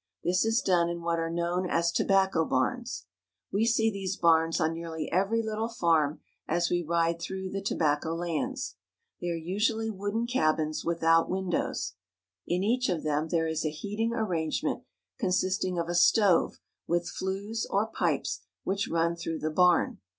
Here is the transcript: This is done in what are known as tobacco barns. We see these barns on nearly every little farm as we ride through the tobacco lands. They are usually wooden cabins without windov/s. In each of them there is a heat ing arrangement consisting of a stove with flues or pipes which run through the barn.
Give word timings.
This 0.23 0.45
is 0.45 0.63
done 0.63 0.89
in 0.89 1.03
what 1.03 1.19
are 1.19 1.29
known 1.29 1.69
as 1.69 1.91
tobacco 1.91 2.43
barns. 2.43 3.05
We 3.51 3.67
see 3.67 3.91
these 3.91 4.17
barns 4.17 4.59
on 4.59 4.73
nearly 4.73 5.11
every 5.11 5.43
little 5.43 5.69
farm 5.69 6.21
as 6.47 6.71
we 6.71 6.81
ride 6.81 7.19
through 7.21 7.51
the 7.51 7.61
tobacco 7.61 8.15
lands. 8.15 8.77
They 9.19 9.27
are 9.29 9.35
usually 9.35 9.91
wooden 9.91 10.25
cabins 10.25 10.83
without 10.83 11.29
windov/s. 11.29 11.93
In 12.47 12.63
each 12.63 12.89
of 12.89 13.03
them 13.03 13.27
there 13.27 13.45
is 13.45 13.63
a 13.63 13.69
heat 13.69 13.99
ing 13.99 14.11
arrangement 14.11 14.81
consisting 15.19 15.77
of 15.77 15.87
a 15.87 15.93
stove 15.93 16.57
with 16.87 17.07
flues 17.07 17.67
or 17.69 17.85
pipes 17.85 18.41
which 18.63 18.87
run 18.87 19.15
through 19.15 19.37
the 19.37 19.51
barn. 19.51 19.99